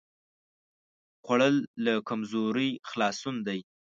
[1.23, 1.55] خوړل
[1.85, 3.59] له کمزورۍ خلاصون دی